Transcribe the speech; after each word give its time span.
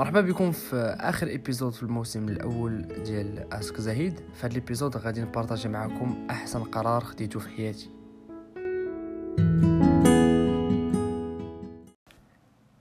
مرحبا 0.00 0.20
بكم 0.20 0.52
في 0.52 0.76
آخر 1.00 1.26
épisode 1.26 1.72
في 1.72 1.82
الموسم 1.82 2.28
الأول 2.28 2.82
ديال 3.04 3.52
Ask 3.52 3.80
زهيد 3.80 4.14
في 4.34 4.40
هذا 4.40 4.46
ال 4.46 4.52
épisode 4.52 4.96
غادي 4.96 5.20
نبارطاجي 5.20 5.68
معكم 5.68 6.26
أحسن 6.30 6.62
قرار 6.62 7.00
خديته 7.04 7.40
في 7.40 7.48
حياتي. 7.48 7.90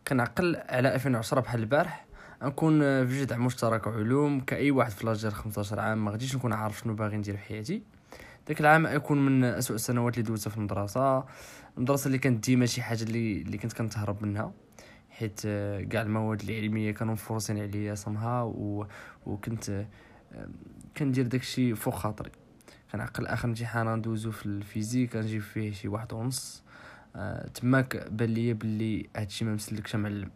كنعقل 0.08 0.56
على 0.70 0.96
2010 0.96 1.40
بحال 1.40 1.60
البارح. 1.60 2.06
نكون 2.44 2.80
في 3.08 3.22
جدع 3.22 3.38
مشترك 3.38 3.88
علوم 3.88 4.40
كأي 4.40 4.72
واحد 4.72 4.92
في 4.92 5.06
لاجير 5.06 5.32
15 5.32 5.80
عام 5.80 6.06
ما 6.06 6.12
غاديش 6.12 6.36
نكون 6.36 6.54
عارف 6.54 6.80
شنو 6.80 6.94
باغي 6.94 7.18
ندير 7.18 7.38
في 7.38 7.44
حياتي. 7.44 7.84
داك 8.48 8.62
العام 8.62 8.88
يكون 8.88 9.26
من 9.26 9.44
اسوء 9.44 9.76
السنوات 9.76 10.18
اللي 10.18 10.28
دوزتها 10.30 10.52
في 10.52 10.58
المدرسة. 10.58 11.24
المدرسة 11.78 12.08
اللي 12.08 12.18
كانت 12.18 12.46
ديما 12.46 12.66
شي 12.66 12.82
حاجة 12.82 13.04
اللي 13.04 13.42
اللي 13.42 13.58
كنت 13.58 13.74
كنتهرب 13.74 14.24
منها. 14.24 14.52
حيت 15.20 15.42
آه، 15.46 15.82
كاع 15.82 16.02
المواد 16.02 16.42
العلمية 16.42 16.92
كانوا 16.92 17.14
مفرضين 17.14 17.60
عليا 17.60 17.96
سمها 17.96 18.42
و... 18.42 18.88
وكنت 19.26 19.70
آه، 19.70 19.86
كندير 20.98 21.28
داكشي 21.28 21.76
فوق 21.76 21.96
خاطري. 21.96 22.32
كنعقل 22.92 23.28
آخر 23.28 23.48
امتحان 23.48 23.96
ندوزو 23.96 24.32
في 24.32 24.46
ال 24.46 24.54
physique 24.54 25.14
كنجيب 25.14 25.42
فيه 25.42 25.72
شي 25.72 25.88
واحد 25.88 26.14
ونص. 26.14 26.64
أه 27.16 27.48
تماك 27.48 28.12
بان 28.12 28.30
ليا 28.30 28.54
بلي 28.54 29.10
هادشي 29.18 29.46
ما 29.46 29.54
مسلكش 29.54 29.96
معلم. 29.96 30.32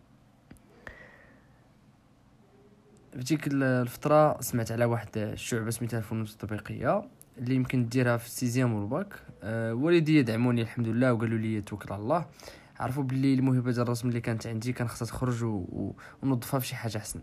في 3.25 3.47
الفترة 3.47 4.41
سمعت 4.41 4.71
على 4.71 4.85
واحد 4.85 5.09
الشعبة 5.17 5.69
سميتها 5.69 5.97
الفنون 5.97 6.21
التطبيقية 6.21 7.03
اللي 7.38 7.55
يمكن 7.55 7.89
ديرها 7.89 8.17
في 8.17 8.25
ال 8.25 8.31
sixième 8.31 8.73
وال 8.73 8.87
bac. 8.87 9.13
أه 9.43 9.73
والدي 9.73 10.23
دعموني 10.23 10.61
الحمد 10.61 10.88
لله 10.88 11.13
وقالوا 11.13 11.38
لي 11.38 11.61
توكل 11.61 11.93
على 11.93 12.02
الله. 12.02 12.25
عرفوا 12.79 13.03
باللي 13.03 13.33
الموهبة 13.33 13.71
ديال 13.71 13.81
الرسم 13.81 14.07
اللي 14.09 14.21
كانت 14.21 14.47
عندي 14.47 14.73
كان 14.73 14.87
خصها 14.87 15.05
تخرج 15.05 15.43
ونوظفها 16.23 16.59
في 16.59 16.67
شي 16.67 16.75
حاجة 16.75 16.97
أحسن. 16.97 17.19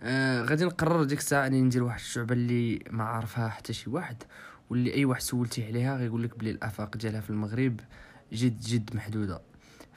آه 0.00 0.42
غادي 0.42 0.64
نقرر 0.64 1.04
ديك 1.04 1.18
الساعة 1.18 1.46
أني 1.46 1.62
ندير 1.62 1.82
واحد 1.82 1.98
الشعبة 2.00 2.34
اللي 2.34 2.84
ما 2.90 3.04
عارفها 3.04 3.48
حتى 3.48 3.72
شي 3.72 3.90
واحد 3.90 4.16
واللي 4.70 4.94
أي 4.94 5.04
واحد 5.04 5.20
سولتيه 5.20 5.66
عليها 5.66 5.96
غيقول 5.96 6.22
لك 6.22 6.38
بلي 6.38 6.50
الآفاق 6.50 6.96
ديالها 6.96 7.20
في 7.20 7.30
المغرب 7.30 7.80
جد 8.32 8.60
جد 8.60 8.96
محدودة. 8.96 9.40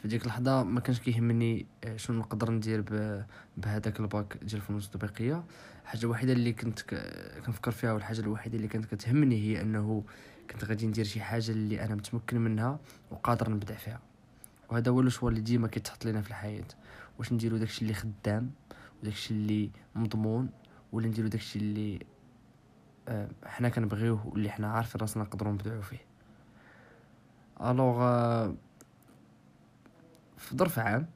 في 0.01 0.07
ديك 0.07 0.23
اللحظة 0.23 0.63
ما 0.63 0.79
كانش 0.79 0.99
كيهمني 0.99 1.65
آه، 1.83 1.97
شنو 1.97 2.19
نقدر 2.19 2.51
ندير 2.51 2.81
بهذاك 3.57 3.99
الباك 3.99 4.38
ديال 4.41 4.61
الفنون 4.61 4.79
التطبيقية. 4.79 5.43
الحاجة 5.83 6.01
الوحيده 6.05 6.33
اللي 6.33 6.53
كنت 6.53 6.79
كنفكر 7.45 7.71
فيها 7.71 7.93
والحاجة 7.93 8.19
الوحيدة 8.19 8.57
اللي 8.57 8.67
كانت 8.67 8.85
كتهمني 8.95 9.35
هي 9.41 9.61
أنه 9.61 10.03
كنت 10.52 10.66
غادي 10.66 10.88
ندير 10.88 11.05
شي 11.05 11.22
حاجة 11.22 11.52
اللي 11.52 11.86
أنا 11.86 11.95
متمكن 11.95 12.38
منها 12.38 12.80
وقادر 13.11 13.49
نبدع 13.49 13.75
فيها. 13.75 13.99
وهذا 14.69 14.91
هو 14.91 15.02
ال 15.02 15.06
choix 15.06 15.31
اللي 15.31 15.41
ديما 15.41 15.67
كيتحط 15.67 16.05
لنا 16.05 16.22
في 16.22 16.30
الحياة. 16.30 16.66
واش 17.19 17.33
نديرو 17.33 17.58
داكشي 17.58 17.81
اللي 17.81 17.94
خدام 17.94 18.52
وداكشي 19.02 19.33
اللي 19.33 19.72
مضمون 19.95 20.50
ولا 20.91 21.08
نديرو 21.08 21.27
داكشي 21.27 21.59
اللي 21.59 22.00
آه 23.08 23.30
حنا 23.45 23.69
كنبغيوه 23.69 24.27
واللي 24.27 24.50
حنا 24.50 24.72
عارفين 24.72 25.02
راسنا 25.02 25.23
نقدروا 25.23 25.53
نبدعوا 25.53 25.81
فيه. 25.81 26.02
alors 27.61 28.02
آه 28.02 28.55
في 30.38 30.57
ظرف 30.57 30.80
عام 30.80 31.07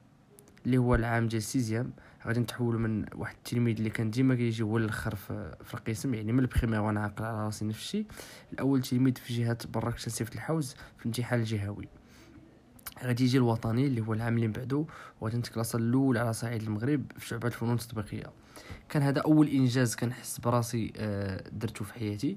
اللي 0.66 0.78
هو 0.78 0.94
العام 0.94 1.28
ديال 1.28 1.42
sixième 1.42 1.92
غادي 2.28 2.40
نتحول 2.40 2.78
من 2.78 3.04
واحد 3.14 3.36
التلميذ 3.36 3.76
اللي 3.76 3.90
كان 3.90 4.10
ديما 4.10 4.34
كيجي 4.34 4.62
هو 4.62 4.78
الأخر 4.78 5.14
في, 5.14 5.56
في 5.64 5.74
القسم 5.74 6.14
يعني 6.14 6.32
من 6.32 6.38
ال 6.38 6.43
première 6.43 6.80
وأنا 6.80 7.00
عاقل 7.00 7.24
على 7.24 7.44
راسي 7.44 7.64
نفس 7.64 7.78
الشيء 7.78 8.06
الأول 8.52 8.82
تلميذ 8.82 9.14
في 9.14 9.34
جهة 9.34 9.58
مراكش 9.68 10.00
تانسيفت 10.00 10.34
الحوز 10.34 10.72
في 10.72 11.00
الامتحان 11.00 11.40
الجهوي. 11.40 11.88
غادي 13.04 13.24
يجي 13.24 13.38
الوطني 13.38 13.86
اللي 13.86 14.00
هو 14.00 14.12
العام 14.12 14.36
اللي 14.36 14.48
بعدو 14.48 14.86
وغادي 15.20 15.36
نتكلاصا 15.36 15.78
الأول 15.78 16.18
على 16.18 16.32
صعيد 16.32 16.62
المغرب 16.62 17.12
في 17.18 17.26
شعبة 17.28 17.46
الفنون 17.46 17.74
التطبيقية. 17.74 18.32
كان 18.88 19.02
هذا 19.02 19.20
أول 19.20 19.48
إنجاز 19.48 19.94
كنحس 19.96 20.38
براسي 20.38 20.92
آه، 20.96 21.48
درتو 21.52 21.84
في 21.84 21.94
حياتي 21.94 22.36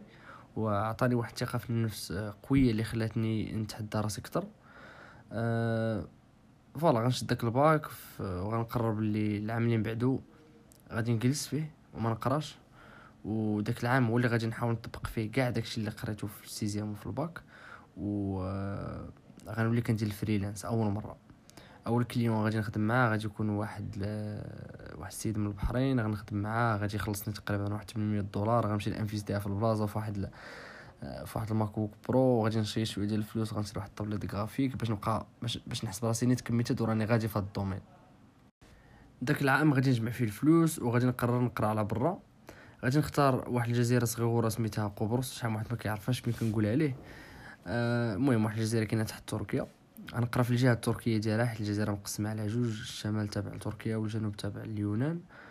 وعطاني 0.56 1.16
واحد 1.16 1.32
الثقة 1.32 1.58
في 1.58 1.70
النفس 1.70 2.12
آه، 2.12 2.36
قوية 2.44 2.72
اللي 2.72 2.84
خلاتني 2.84 3.52
نتحدى 3.52 3.98
راسي 3.98 4.22
أكثر 4.22 4.48
أه 5.32 6.08
voilà 6.80 7.00
غنشد 7.00 7.28
داك 7.28 7.44
الباك 7.44 7.88
وغنقرر 8.20 8.92
بلي 8.92 9.38
العام 9.38 9.64
اللي 9.64 9.78
بعدو. 9.78 10.20
غادي 10.92 11.14
نجلس 11.14 11.48
فيه 11.48 11.72
وما 11.94 12.10
نقراش. 12.10 12.58
وداك 13.26 13.84
العام 13.84 14.08
هو 14.08 14.18
اللي 14.18 14.28
غادي 14.28 14.48
نحاول 14.48 14.74
نطبق 14.74 15.08
فيه 15.08 15.32
كاع 15.32 15.50
داكشي 15.50 15.80
اللي 15.80 15.92
قريته 15.92 16.28
في 16.28 16.46
ال 16.46 16.51
sixième 16.51 16.92
وفي 16.92 17.06
الباك. 17.06 17.42
و 17.98 18.42
آه، 18.44 19.10
غنولي 19.50 19.82
كندير 19.82 20.08
ال 20.08 20.13
freelance 20.13 20.66
أول 20.66 20.92
مرة. 20.92 21.18
أول 21.88 22.04
client 22.04 22.44
غادي 22.44 22.58
نخدم 22.58 22.82
معاه 22.82 23.10
غادي 23.10 23.26
يكون 23.26 23.50
واحد 23.50 23.98
ل... 23.98 24.02
واحد 25.00 25.12
السيد 25.12 25.38
من 25.38 25.48
البحرين 25.48 26.00
غنخدم 26.00 26.38
معاه 26.38 26.78
غادي 26.78 26.96
يخلصني 26.96 27.34
تقريبا 27.34 27.74
واحد 27.74 27.92
800 27.92 28.22
دولار. 28.22 28.68
غنمشي 28.68 28.90
نانفيستيها 28.90 29.40
في 29.40 29.48
البلاصة 29.48 29.86
في 29.86 29.98
واحد 29.98 30.18
ل... 30.18 30.28
في 31.02 31.32
واحد 31.36 31.52
ال 31.52 31.76
MacBook 31.76 31.92
Pro 32.10 32.20
وغادي 32.20 32.60
نشري 32.60 32.86
شوية 32.86 33.06
ديال 33.06 33.20
الفلوس 33.20 33.54
غنشري 33.54 33.78
واحد 33.78 33.90
ال 33.90 34.18
tablette 34.18 34.28
graphique 34.28 34.76
باش 34.78 34.92
نبقى 34.92 35.26
باش, 35.42 35.58
باش 35.68 35.86
نحس 35.86 36.00
براسي 36.00 36.26
نيت 36.26 36.42
committed 36.42 36.82
وراني 36.82 37.06
غادي 37.06 37.28
في 37.28 37.40
هاد 37.40 37.44
ال 37.44 37.48
domaine. 37.48 37.80
داك 39.22 39.42
العام 39.42 39.74
غادي 39.74 39.90
نجمع 39.90 40.12
فيه 40.12 40.26
الفلوس 40.26 40.80
وغادي 40.80 41.06
نقرر 41.06 41.42
نقرا 41.42 41.68
على 41.68 41.84
برا. 41.84 42.20
غادي 42.84 42.98
نختار 43.00 43.50
واحد 43.50 43.70
الجزيرة 43.70 44.06
صغيرة 44.06 44.50
سميتها 44.50 44.88
قبرص 44.88 45.34
شحال 45.34 45.54
واحد 45.54 45.66
ما 45.72 45.78
كيعرفهاش 45.78 46.28
ملي 46.28 46.38
كنقول 46.38 46.66
عليه. 46.66 46.96
آه، 47.68 48.16
المهم 48.16 48.46
واحد 48.46 48.58
الجزيرة 48.58 48.84
كاينة 48.84 49.04
تحت 49.04 49.30
تركيا. 49.30 49.68
غنقرا 50.16 50.44
في 50.44 50.52
الجهة 50.52 50.74
التركية 50.74 51.18
ديالها 51.18 51.46
حيت 51.46 51.60
الجزيرة 51.60 51.92
مقسمة 51.92 52.30
على 52.30 52.48
جوج 52.48 52.68
الشمال 52.68 53.28
تابع 53.28 53.54
لتركيا 53.56 53.96
والجنوب 53.96 54.38
تابع 54.38 54.62
لليونان. 54.64 55.16
آه، 55.16 55.51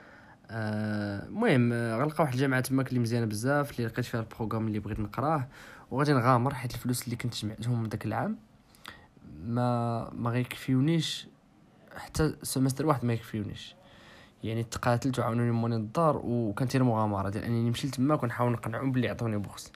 المهم 0.51 1.73
آه 1.73 1.97
غنلقى 1.97 2.25
واحد 2.25 2.35
الجامعة 2.35 2.61
تماك 2.61 2.89
اللي 2.89 3.01
مزيانة 3.01 3.27
بزاف 3.27 3.71
اللي 3.71 3.87
لقيت 3.87 4.05
فيها 4.05 4.21
البروغرام 4.21 4.67
اللي 4.67 4.79
بغيت 4.79 5.01
نقراه 5.01 5.49
وغادي 5.91 6.13
نغامر 6.13 6.55
حيت 6.55 6.75
الفلوس 6.75 7.05
اللي 7.05 7.17
كنت 7.17 7.35
جمعتهم 7.35 7.87
داك 7.87 8.07
العام. 8.07 8.39
ما 9.45 10.11
ما 10.15 10.31
غيكفيونيش 10.31 11.27
حتى 11.97 12.35
semestre 12.43 12.87
واحد 12.87 13.05
ما 13.05 13.13
يكفيونيش. 13.13 13.75
يعني 14.45 14.63
تقاتلت 14.63 15.19
وعاونوني 15.19 15.51
مالين 15.51 15.77
الدار 15.77 16.21
وكانت 16.25 16.77
مغامره 16.77 17.29
ديال 17.29 17.45
أنني 17.45 17.69
نمشي 17.69 17.89
تماك 17.91 18.23
ونحاول 18.23 18.53
نقنعهم 18.53 18.93
بلي 18.93 19.07
يعطوني 19.07 19.37
bourse. 19.37 19.73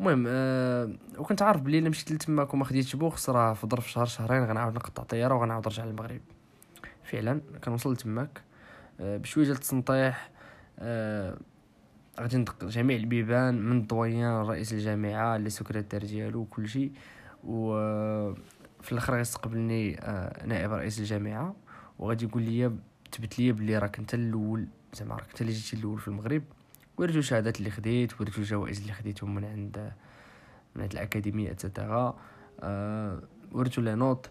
المهم 0.00 0.24
أه 0.28 0.92
وكنت 1.18 1.42
عارف 1.42 1.60
بلي 1.60 1.78
إلا 1.78 1.88
مشيت 1.88 2.12
لتماك 2.12 2.54
وما 2.54 2.64
خديتش 2.64 2.96
bourse 2.96 3.30
راه 3.30 3.52
في 3.52 3.66
ظرف 3.66 3.90
شهر 3.90 4.06
شهرين 4.06 4.44
غنعاود 4.44 4.74
نقطع 4.74 5.02
طيارة 5.02 5.34
وغنعاود 5.34 5.66
نرجع 5.66 5.84
للمغرب. 5.84 6.20
فعلا 7.04 7.40
كنوصل 7.64 7.96
تماك 7.96 8.38
أه 8.38 8.53
بشوية 9.00 9.44
ديال 9.44 9.56
التنطيح 9.56 10.30
أه 10.78 11.38
غادي 12.20 12.36
ندق 12.36 12.64
جميع 12.64 12.96
البيبان 12.96 13.62
من 13.62 13.76
ال 13.76 13.88
doyen 13.88 14.46
رئيس 14.46 14.72
الجامعة 14.72 15.36
les 15.36 15.50
secrétaires 15.50 16.04
ديالو 16.04 16.40
وكل 16.40 16.68
شيء. 16.68 16.92
و 17.44 17.74
في 18.82 18.92
الأخر 18.92 19.14
غيستقبلني 19.14 20.00
آه، 20.00 20.46
نائب 20.46 20.72
رئيس 20.72 20.98
الجامعة. 20.98 21.56
وغادي 21.98 22.24
يقول 22.24 22.42
لي 22.42 22.72
تبت 23.12 23.38
لي 23.38 23.52
بلي 23.52 23.78
راك 23.78 23.98
انت 23.98 24.14
الأول 24.14 24.66
زعما 24.94 25.14
راك 25.14 25.28
انت 25.28 25.40
اللي 25.40 25.52
جيتي 25.52 25.76
الأول 25.76 25.98
في 25.98 26.08
المغرب. 26.08 26.42
وريتو 26.96 27.18
الشهادات 27.18 27.58
اللي 27.58 27.70
خديت 27.70 28.20
وريتو 28.20 28.40
الجوائز 28.40 28.80
اللي 28.80 28.92
خديتهم 28.92 29.34
من 29.34 29.44
عند 29.44 29.92
من 30.74 30.82
عند 30.82 30.92
الأكاديمية 30.92 31.50
et 31.50 31.66
cetera 31.66 32.16
وريتو 33.52 33.82
les 33.82 33.94
notes. 33.94 34.28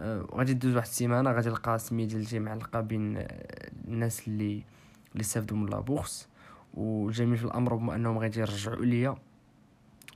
أه 0.00 0.26
غادي 0.34 0.54
دوز 0.54 0.76
واحد 0.76 0.86
السيمانة 0.86 1.32
غادي 1.32 1.48
نلقى 1.48 1.78
سمية 1.78 2.04
ديال 2.04 2.20
الجامعة 2.20 2.54
نلقى 2.54 2.86
بين 2.86 3.26
الناس 3.88 4.28
اللي 4.28 4.62
اللي 5.12 5.20
استافدوا 5.20 5.56
من 5.56 5.70
la 5.70 5.84
bourse 5.84 6.28
والجميل 6.74 7.36
في 7.36 7.44
الأمر 7.44 7.74
هما 7.74 7.94
أنهم 7.94 8.18
غادي 8.18 8.40
يرجعوا 8.40 8.84
ليا. 8.84 9.14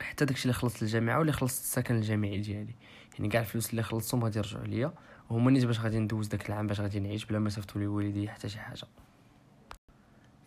حتى 0.01 0.25
داكشي 0.25 0.43
اللي 0.43 0.53
خلصت 0.53 0.83
الجامعة 0.83 1.17
واللي 1.17 1.31
خلصت 1.31 1.63
السكن 1.63 1.95
الجامعي 1.95 2.37
ديالي. 2.37 2.75
يعني 3.17 3.29
كاع 3.29 3.41
الفلوس 3.41 3.69
اللي 3.69 3.83
خلصتهم 3.83 4.23
غادي 4.23 4.37
يرجعوا 4.37 4.65
ليا. 4.65 4.93
وهما 5.29 5.51
نيت 5.51 5.65
باش 5.65 5.79
غادي 5.79 5.99
ندوز 5.99 6.27
داك 6.27 6.49
العام 6.49 6.67
باش 6.67 6.81
غادي 6.81 6.99
نعيش 6.99 7.25
بلا 7.25 7.39
ما 7.39 7.49
صيفطوا 7.49 7.81
لي 7.81 7.87
والدي 7.87 8.29
حتى 8.29 8.49
شي 8.49 8.59
حاجة. 8.59 8.87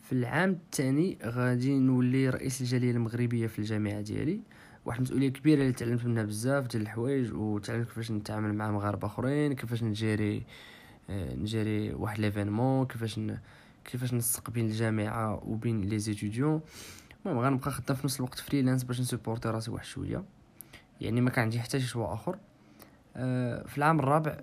في 0.02 0.12
العام 0.12 0.50
الثاني 0.50 1.18
غادي 1.24 1.78
نولي 1.78 2.30
رئيس 2.30 2.60
الجالية 2.60 2.90
المغربية 2.90 3.46
في 3.46 3.58
الجامعة 3.58 4.00
ديالي. 4.00 4.40
واحد 4.88 4.98
المسؤولية 4.98 5.28
كبيرة 5.28 5.60
اللي 5.62 5.72
تعلمت 5.72 6.04
منها 6.04 6.22
بزاف 6.22 6.66
ديال 6.66 6.82
الحوايج 6.82 7.32
وتعلمت 7.32 7.88
كيفاش 7.88 8.10
نتعامل 8.10 8.54
مع 8.54 8.70
مغاربة 8.70 9.06
أخرين 9.06 9.52
كيفاش 9.52 9.82
نجيري 9.82 10.42
آه، 11.10 11.34
نجيري 11.34 11.94
واحد 11.94 12.20
l'événement 12.20 12.86
كيفاش 12.86 13.18
ن... 13.18 13.38
كيفاش 13.84 14.14
نسق 14.14 14.50
بين 14.50 14.66
الجامعة 14.66 15.44
وبين 15.44 15.80
les 15.80 15.98
étudiants 15.98 16.60
المهم 17.26 17.38
غنبقى 17.44 17.70
خدام 17.70 17.96
في 17.96 18.04
نفس 18.04 18.16
الوقت 18.16 18.38
freelance 18.38 18.84
باش 18.84 19.00
نسيبورتي 19.00 19.48
راسي 19.48 19.70
واحد 19.70 19.84
شوية. 19.84 20.24
يعني 21.00 21.20
ما 21.20 21.30
كان 21.30 21.42
عندي 21.44 21.60
حتى 21.60 21.80
شي 21.80 21.86
choix 21.86 22.14
آخر. 22.14 22.38
أه 23.16 23.66
في 23.66 23.78
العام 23.78 23.98
الرابع 23.98 24.40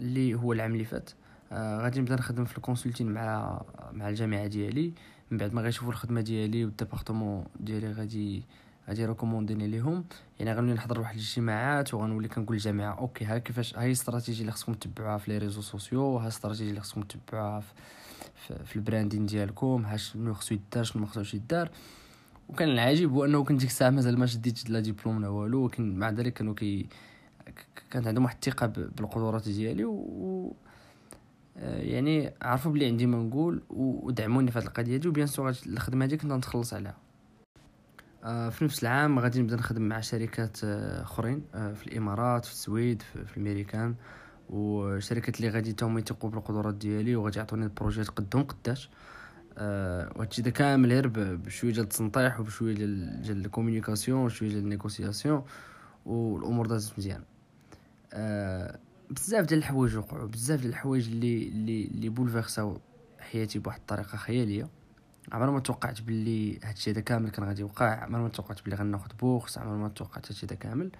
اللي 0.00 0.34
هو 0.34 0.52
العام 0.52 0.72
اللي 0.72 0.84
فات 0.84 1.10
أه 1.52 1.80
غادي 1.82 2.00
نبدا 2.00 2.14
نخدم 2.14 2.44
في 2.44 2.56
ال 2.56 2.61
consulting 2.61 3.12
مع 3.12 3.60
مع 3.92 4.08
الجامعة 4.08 4.46
ديالي. 4.46 4.92
من 5.30 5.38
بعد 5.38 5.54
ما 5.54 5.62
غيشوفوا 5.62 5.92
الخدمة 5.92 6.20
ديالي 6.20 6.64
وال 6.64 6.76
département 6.76 7.44
ديالي 7.60 7.92
غادي 7.92 8.42
يريكومونديني 8.86 9.66
ليهم. 9.66 10.04
يعني 10.38 10.52
غنولي 10.52 10.74
نحضر 10.74 11.00
واحد 11.00 11.14
الاجتماعات 11.14 11.94
وغنولي 11.94 12.28
كنقول 12.28 12.56
للجامعه 12.56 12.98
okay 12.98 13.24
ها 13.24 13.38
كيفاش 13.38 13.76
هاي 13.76 13.86
الاستراتيجيه 13.86 14.40
اللي 14.40 14.52
خصكم 14.52 14.74
تتبعوها 14.74 15.18
في 15.18 15.30
les 15.30 15.38
réseaux 15.38 15.60
sociaux 15.60 16.16
ها 16.16 16.22
الاستراتيجيه 16.22 16.70
اللي 16.70 16.80
خصكم 16.80 17.02
تتبعوها 17.02 17.60
في, 18.34 18.64
في 18.64 18.76
ال 18.76 18.82
branding 18.82 19.26
ديالكم 19.26 19.84
ها 19.84 19.96
شنو 19.96 20.34
خصو 20.34 20.54
يدار 20.54 20.84
شنو 20.84 21.02
ما 21.02 21.08
خصوش 21.08 21.34
يدار. 21.34 21.70
وكان 22.48 22.68
العجيب 22.68 23.12
هو 23.12 23.24
أنه 23.24 23.44
كنت 23.44 23.60
ديك 23.60 23.68
الساعة 23.68 23.90
مازال 23.90 24.18
ما 24.18 24.26
شديتش 24.26 24.70
لا 24.70 24.80
ديبلوم 24.80 25.22
لا 25.22 25.28
والو 25.28 25.62
ولكن 25.62 25.98
مع 25.98 26.10
ذلك 26.10 26.32
كانوا 26.32 26.54
كي 26.54 26.86
كانت 27.90 28.06
عندهم 28.06 28.24
واحد 28.24 28.36
الثقة 28.36 28.66
بالقدرات 28.66 29.48
ديالي 29.48 29.84
و 29.84 30.52
آه، 31.58 31.78
يعني 31.78 32.32
عرفوا 32.42 32.72
بلي 32.72 32.86
عندي 32.86 33.06
ما 33.06 33.18
نقول 33.18 33.62
ودعموني 33.70 34.50
في 34.50 34.58
هذه 34.58 34.64
القضية 34.64 34.96
دي 34.96 35.08
و 35.08 35.12
bien 35.12 35.26
sûr 35.26 35.54
الخدمة 35.66 36.04
هذه 36.04 36.14
كنت 36.14 36.32
نتخلص 36.32 36.74
عليها. 36.74 37.05
في 38.26 38.64
نفس 38.64 38.82
العام 38.82 39.18
غادي 39.18 39.42
نبدا 39.42 39.56
نخدم 39.56 39.82
مع 39.82 40.00
شركات 40.00 40.56
آه، 40.64 41.02
أخرين 41.02 41.44
في 41.52 41.86
الإمارات 41.86 42.44
في 42.44 42.52
السويد 42.52 43.02
في 43.02 43.36
الميريكان 43.36 43.94
وشركات 44.50 45.36
اللي 45.36 45.48
غادي 45.48 45.72
تاهم 45.72 45.98
يثقوا 45.98 46.30
بالقدرات 46.30 46.74
ديالي 46.74 47.16
وغادي 47.16 47.38
يعطوني 47.38 47.64
البروجيات 47.64 48.08
قدهم 48.08 48.42
قداش. 48.42 48.90
وهادشي 49.58 50.42
دا 50.42 50.50
كامل 50.50 50.92
غير 50.92 51.08
بشوية 51.14 51.72
ديال 51.72 51.84
التنطيح 51.84 52.40
وبشوية 52.40 52.74
ديال 52.74 53.44
ال 53.46 53.52
communication 53.52 54.24
وشوية 54.24 54.48
ديال 54.48 54.60
ال 54.60 54.67
négociation 54.67 55.44
والأمور 56.06 56.66
دازت 56.66 56.98
مزيان. 56.98 57.22
بزاف 59.10 59.46
ديال 59.46 59.58
الحوايج 59.58 59.96
وقعوا 59.96 60.26
بزاف 60.28 60.60
ديال 60.60 60.70
الحوايج 60.70 61.08
اللي 61.08 61.48
اللي 61.48 61.84
اللي 61.84 62.08
بولفيرساو 62.08 62.78
حياتي 63.18 63.58
بواحد 63.58 63.80
الطريقة 63.80 64.16
خيالية. 64.16 64.68
عمري 65.32 65.50
ما 65.50 65.60
توقعت 65.60 66.02
باللي 66.02 66.58
هادشي 66.64 66.90
هذا 66.90 67.00
كامل 67.00 67.30
كان 67.30 67.44
غادي 67.44 67.60
يوقع. 67.60 68.04
عمري 68.04 68.22
ما 68.22 68.28
توقعت 68.28 68.62
باللي 68.62 68.76
غناخد 68.76 69.12
bourse 69.20 69.58
عمري 69.58 69.78
ما 69.78 69.88
توقعت 69.88 70.26
هادشي 70.26 70.46
هذا 70.46 70.54
كامل. 70.54 70.90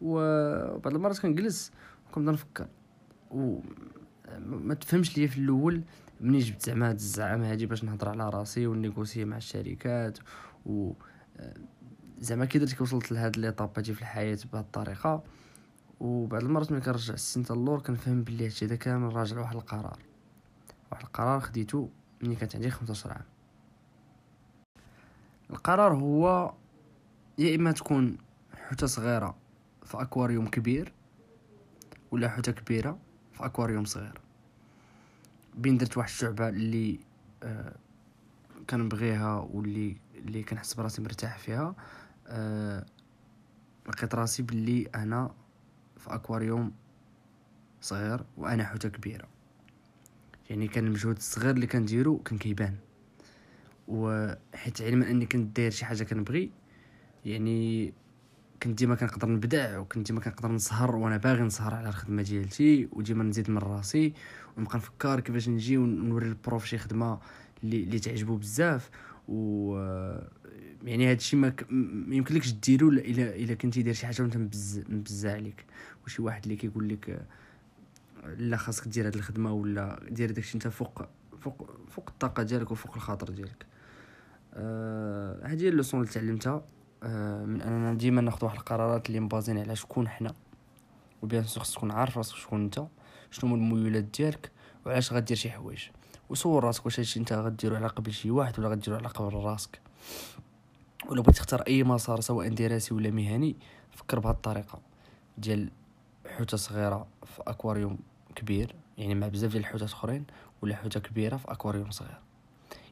وبعض 0.00 0.94
المرات 0.94 1.18
كنجلس 1.18 1.72
وكنبدا 2.08 2.32
نفكر. 2.32 2.68
و 3.30 3.60
ما 4.38 4.74
تفهمش 4.74 5.18
ليا 5.18 5.26
في 5.26 5.38
الأول 5.38 5.82
مني 6.20 6.38
جبت 6.38 6.62
زعما 6.62 6.88
هاد 6.88 6.94
الزعامة 6.94 7.50
هادي 7.50 7.66
باش 7.66 7.84
نهضر 7.84 8.08
على 8.08 8.28
راسي 8.28 8.66
ونيغوسي 8.66 9.24
مع 9.24 9.36
الشركات. 9.36 10.18
و 10.66 10.92
زعما 12.18 12.44
كي 12.44 12.58
درت 12.58 12.80
وصلت 12.80 13.12
لهاد 13.12 13.36
l'étape 13.36 13.70
هادي 13.76 13.94
في 13.94 14.00
الحياة 14.00 14.38
بهاد 14.52 14.64
الطريقة. 14.64 15.22
وبعض 16.00 16.42
المرات 16.42 16.72
ملي 16.72 16.80
كنرجع 16.80 17.14
السن 17.14 17.44
اللور 17.50 17.80
كنفهم 17.80 18.22
بلي 18.22 18.44
هادشي 18.44 18.66
هذا 18.66 18.76
كامل 18.76 19.16
راجع 19.16 19.36
لواحد 19.36 19.56
القرار. 19.56 19.98
واحد 20.92 21.04
القرار 21.04 21.40
خديتو 21.40 21.88
ملي 22.22 22.34
كانت 22.34 22.56
عندي 22.56 22.70
15 22.70 23.12
عام. 23.12 23.24
القرار 25.50 25.94
هو 25.94 26.54
يا 27.38 27.56
إما 27.56 27.72
تكون 27.72 28.18
حوتة 28.54 28.86
صغيرة 28.86 29.36
في 29.82 30.02
أكواريوم 30.02 30.48
كبير 30.48 30.92
ولا 32.10 32.28
حوتة 32.28 32.52
كبيرة 32.52 32.98
في 33.32 33.44
أكواريوم 33.44 33.84
صغير. 33.84 34.20
بين 35.54 35.78
درت 35.78 35.96
واحد 35.96 36.08
الشعبة 36.08 36.48
اللي 36.48 37.00
آه 37.42 37.74
كنبغيها 38.70 39.34
واللي 39.34 39.96
اللي 40.14 40.42
كنحس 40.42 40.74
براسي 40.74 41.02
مرتاح 41.02 41.38
فيها 41.38 41.74
آه 42.26 42.86
لقيت 43.88 44.14
راسي 44.14 44.42
باللي 44.42 44.86
أنا 44.94 45.34
في 45.96 46.14
أكواريوم 46.14 46.72
صغير 47.80 48.24
وأنا 48.36 48.64
حوتة 48.64 48.88
كبيرة. 48.88 49.28
يعني 50.50 50.68
كان 50.68 50.86
المجهود 50.86 51.16
الصغير 51.16 51.50
اللي 51.50 51.66
كنديرو 51.66 52.18
كان 52.18 52.38
كيبان. 52.38 52.76
وحيت 53.88 54.82
علما 54.82 55.10
اني 55.10 55.26
كنت 55.26 55.56
داير 55.56 55.70
شي 55.70 55.84
حاجة 55.84 56.04
كنبغي 56.04 56.50
يعني 57.24 57.92
كنت 58.62 58.78
ديما 58.78 58.94
كنقدر 58.94 59.28
نبدع 59.28 59.78
وكنت 59.78 60.06
ديما 60.06 60.20
كنقدر 60.20 60.52
نسهر 60.52 60.96
وأنا 60.96 61.16
باغي 61.16 61.42
نسهر 61.42 61.74
على 61.74 61.88
الخدمة 61.88 62.22
ديالتي 62.22 62.88
وديما 62.92 63.24
نزيد 63.24 63.50
من 63.50 63.58
راسي 63.58 64.12
ونبقى 64.56 64.76
نفكر 64.78 65.20
كيفاش 65.20 65.48
نجي 65.48 65.78
ونوري 65.78 66.26
ال 66.28 66.35
prof 66.35 66.64
شي 66.64 66.78
خدمة 66.78 67.18
اللي, 67.64 67.82
اللي 67.82 67.98
تعجبو 67.98 68.36
بزاف. 68.36 68.90
و 69.28 69.74
يعني 70.84 71.06
هذا 71.06 71.16
الشيء 71.16 71.38
ما, 71.38 71.48
ك... 71.48 71.66
ما 71.70 72.14
يمكنلكش 72.14 72.52
ديرو 72.52 72.88
الا 72.88 73.36
الا 73.36 73.54
كنتي 73.54 73.82
داير 73.82 73.94
شي 73.94 74.06
حاجة 74.06 74.22
وانت 74.22 74.36
مبز 74.36 74.82
مبزز 74.88 75.32
عليك. 75.32 75.64
وشي 76.06 76.22
واحد 76.22 76.42
اللي 76.42 76.56
كيقول 76.56 76.88
لك 76.88 77.26
لا 78.36 78.56
خاصك 78.56 78.88
دير 78.88 79.06
هاد 79.06 79.14
الخدمة 79.16 79.52
ولا 79.52 80.00
دير 80.10 80.30
داكشي 80.30 80.54
انت 80.54 80.68
فوق 80.68 81.02
فوق 81.40 81.70
فوق 81.90 82.08
الطاقة 82.10 82.42
ديالك 82.42 82.70
وفوق 82.70 82.94
الخاطر 82.94 83.30
ديالك. 83.30 83.66
هذه 85.42 85.62
هي 85.62 85.68
ال 85.68 85.73
leçon 85.73 86.00
اللي 86.00 86.12
تعلمتها. 86.12 86.62
آه 87.02 87.44
من 87.44 87.62
أننا 87.62 87.94
ديما 87.94 88.20
ناخذ 88.20 88.44
واحد 88.44 88.56
القرارات 88.56 89.08
اللي 89.08 89.20
مبازين 89.20 89.58
على 89.58 89.76
شكون 89.76 90.08
حنا. 90.08 90.34
و 91.22 91.26
bien 91.26 91.44
sûr 91.44 91.62
خصك 91.62 91.76
تكون 91.76 91.90
عارف 91.90 92.16
راسك 92.18 92.36
شكون 92.36 92.62
أنت 92.64 92.86
شنو 93.30 93.50
هما 93.50 93.56
الميولات 93.56 94.04
ديالك 94.04 94.50
وعلاش 94.86 95.12
غدير 95.12 95.36
شي 95.36 95.50
حوايج. 95.50 95.82
وسول 96.28 96.64
راسك 96.64 96.84
واش 96.86 97.00
هادشي 97.00 97.20
أنت 97.20 97.32
غديرو 97.32 97.76
على 97.76 97.86
قبل 97.86 98.12
شي 98.12 98.30
واحد 98.30 98.58
ولا 98.58 98.68
غديرو 98.68 98.96
على 98.96 99.08
قبل 99.08 99.34
راسك. 99.34 99.80
ولا 101.08 101.22
بغيت 101.22 101.36
تختار 101.36 101.60
أي 101.60 101.84
مسار 101.84 102.20
سواء 102.20 102.48
دراسي 102.48 102.94
ولا 102.94 103.10
مهني 103.10 103.56
فكر 103.90 104.18
بهاد 104.18 104.34
الطريقة. 104.34 104.80
ديال 105.38 105.70
حوتة 106.26 106.56
صغيرة 106.56 107.06
في 107.24 107.42
أكواريوم 107.46 107.98
كبير 108.34 108.74
يعني 108.98 109.14
مع 109.14 109.28
بزاف 109.28 109.50
ديال 109.50 109.60
الحوتات 109.60 109.92
أخرين 109.92 110.24
ولا 110.62 110.76
حوتة 110.76 111.00
كبيرة 111.00 111.36
في 111.36 111.52
أكواريوم 111.52 111.90
صغير. 111.90 112.18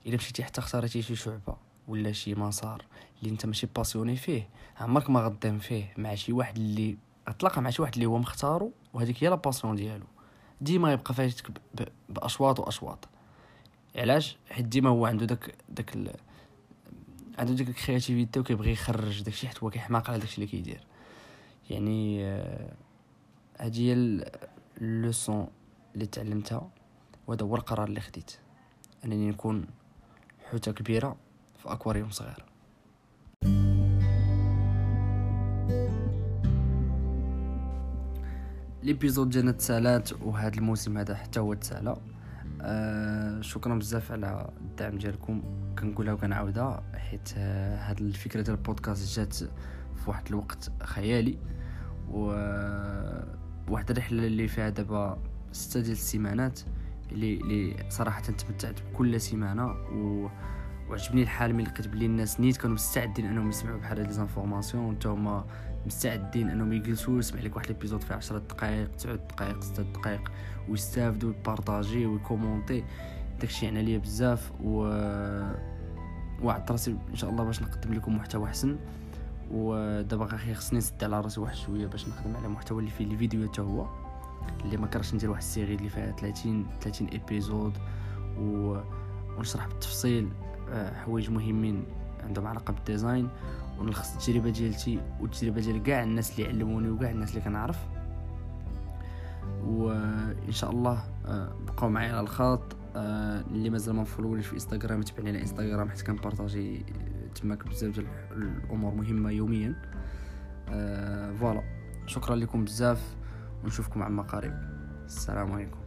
إلا 0.07 0.17
مشيتي 0.17 0.45
حتى 0.45 0.61
اختاريتي 0.61 1.03
شي 1.03 1.17
شعبة 1.17 1.57
ولا 1.89 2.13
شي 2.13 2.35
مسار 2.35 2.85
اللي 3.19 3.31
أنت 3.31 3.47
ماشي 3.47 3.67
passionné 3.77 4.17
فيه 4.17 4.49
عمرك 4.81 5.11
ما 5.11 5.21
غديم 5.21 5.59
فيه 5.59 5.95
مع 5.97 6.15
شي 6.15 6.33
واحد 6.33 6.57
اللي 6.57 6.97
اطلق 7.29 7.59
مع 7.59 7.71
شي 7.71 7.83
واحد 7.83 7.95
اللي 7.95 8.07
هو 8.07 8.19
مختارو 8.19 8.73
وهذيك 8.95 9.25
هي 9.25 9.29
la 9.29 9.35
passion 9.35 9.77
ديالو. 9.77 10.07
ديما 10.61 10.93
يبقى 10.93 11.15
فايتك 11.15 11.51
بأشواط 12.09 12.61
وأشواط. 12.61 13.09
علاش؟ 13.97 14.37
حيت 14.51 14.65
ديما 14.65 14.91
هو 14.91 15.07
عنده 15.07 15.27
داك 15.27 15.55
داك 15.69 15.97
ال... 15.97 16.15
عنده 17.39 17.53
ديك 17.53 17.69
ال 17.69 17.75
créativité 17.75 18.41
وكيبغي 18.41 18.73
يخرج 18.73 19.23
داكشي 19.23 19.49
حيت 19.49 19.63
هو 19.63 19.71
كيحماق 19.71 20.11
على 20.11 20.19
داكشي 20.19 20.35
اللي 20.35 20.47
كيدير. 20.47 20.81
يعني 21.71 22.25
هادي 23.59 23.91
هي 23.91 24.23
اللوسون 24.79 25.49
اللي 25.95 26.07
تعلمتها 26.07 26.71
وهذا 27.27 27.43
هو 27.43 27.57
القرار 27.57 27.89
اللي 27.89 28.01
خديت. 28.01 28.37
أنني 29.05 29.31
نكون 29.31 29.67
حوتة 30.51 30.73
كبيرة 30.73 31.17
في 31.63 31.73
أكواريوم 31.73 32.11
صغير. 32.11 32.45
ليبيزود 38.83 39.31
ديالنا 39.31 39.53
تسالات 39.53 40.13
وهذا 40.13 40.55
الموسم 40.57 40.99
هذا 40.99 41.15
حتى 41.15 41.41
هو 41.41 41.55
تسالى 41.55 41.97
آه 42.61 43.41
شكرا 43.41 43.75
بزاف 43.75 44.13
على 44.13 44.51
الدعم 44.61 44.99
ديالكم 44.99 45.43
كنقولها 45.79 46.13
وكنعاودها 46.13 46.83
حيت 46.95 47.39
هاد 47.39 48.01
الفكرة 48.01 48.43
ديال 48.43 48.57
البودكاست 48.57 49.19
جات 49.19 49.35
في 49.35 50.11
واحد 50.11 50.29
الوقت 50.29 50.71
خيالي 50.83 51.39
و 52.11 52.25
واحد 53.69 53.91
الرحله 53.91 54.27
اللي 54.27 54.49
فيها 54.49 54.69
دابا 54.69 55.19
ستة 55.53 55.81
ديال 55.81 55.93
السيمانات 55.93 56.61
اللي 57.13 57.35
اللي 57.35 57.77
صراحة 57.91 58.21
تمتعت 58.21 58.75
بكل 58.83 59.21
سيمانة 59.21 59.67
و 59.67 60.29
وعجبني 60.91 61.23
الحال 61.23 61.55
ملي 61.55 61.65
لقيت 61.65 61.89
بلي 61.89 62.07
الناس 62.07 62.41
نيت 62.41 62.57
كانوا 62.57 62.75
مستعدين 62.75 63.27
أنهم 63.27 63.49
يسمعوا 63.49 63.79
بحال 63.79 63.99
هاد 63.99 64.07
les 64.07 64.22
informations 64.22 64.85
وانت 64.85 65.07
هما 65.07 65.45
مستعدين 65.87 66.51
أنهم 66.51 66.73
يجلسوا 66.73 67.19
يسمع 67.19 67.41
لك 67.41 67.57
واحد 67.57 67.67
l'épisode 67.67 68.01
في 68.01 68.15
10 68.15 68.39
دقائق 68.39 68.89
9 68.97 69.15
دقائق 69.15 69.61
6 69.61 69.83
دقائق 69.83 70.33
ويستافدوا 70.69 71.29
وي 71.31 71.46
partager 71.46 72.07
وي 72.07 72.21
commenter 72.21 72.85
داكشي 73.41 73.67
يعني 73.67 73.83
ليا 73.83 73.99
بزاف 73.99 74.53
و 74.65 74.81
وعدت 76.43 76.71
راسي 76.71 76.97
إن 77.11 77.17
شاء 77.17 77.31
الله 77.31 77.45
باش 77.45 77.63
نقدم 77.63 77.95
لكم 77.95 78.17
محتوى 78.17 78.49
حسن 78.49 78.77
ودابا 79.51 80.25
غير 80.25 80.55
خصني 80.55 80.79
نسد 80.79 81.05
على 81.05 81.21
راسي 81.21 81.41
واحد 81.41 81.55
شوية 81.55 81.87
باش 81.87 82.09
نخدم 82.09 82.37
على 82.37 82.49
محتوى 82.49 82.79
اللي 82.79 82.91
فيه 82.91 83.05
الفيديو 83.05 83.49
حتى 83.49 83.61
هو. 83.61 84.06
اللي 84.65 84.77
ما 84.77 84.87
كرهتش 84.87 85.15
ندير 85.15 85.31
واحد 85.31 85.43
ال 85.43 85.48
série 85.48 85.75
اللي 85.75 85.89
فيها 85.89 86.11
30 86.11 86.67
30 86.81 87.09
épisodes 87.09 87.73
و... 88.39 88.79
ونشرح 89.39 89.67
بالتفصيل 89.67 90.29
آه، 90.71 90.95
حوايج 90.95 91.31
مهمين 91.31 91.85
عندهم 92.25 92.47
علاقة 92.47 92.73
بال 92.73 92.87
design 92.87 93.29
ونلخص 93.79 94.13
التجربة 94.13 94.51
ديالتي 94.51 95.01
والتجربة 95.21 95.61
ديال 95.61 95.83
كاع 95.83 96.03
الناس 96.03 96.33
اللي 96.39 96.49
علموني 96.49 96.91
وكاع 96.91 97.11
الناس 97.11 97.31
اللي 97.31 97.41
كنعرف. 97.41 97.79
وإن 99.65 100.53
شاء 100.53 100.71
الله 100.71 101.05
آه، 101.27 101.53
بقاو 101.67 101.91
معايا 101.91 102.13
على 102.13 102.21
الخط. 102.21 102.77
آه، 102.97 103.41
اللي 103.41 103.71
مازال 103.71 103.95
ما 103.95 104.03
مفولونيش 104.03 104.47
في 104.47 104.55
إنستغرام 104.55 105.03
تبعني 105.03 105.29
على 105.29 105.41
إنستغرام 105.41 105.91
حيت 105.91 106.03
كن 106.03 106.19
partager 106.19 106.85
تماك 107.35 107.67
بزاف 107.67 107.95
ديال 107.95 108.07
الأمور 108.33 108.95
مهمة 108.95 109.31
يوميا. 109.31 109.75
فوالا. 111.41 111.63
شكرا 112.07 112.37
لكم 112.37 112.65
بزاف. 112.65 113.17
ونشوفكم 113.65 114.03
عما 114.03 114.23
قريب 114.23 114.55
السلام 115.07 115.53
عليكم. 115.53 115.86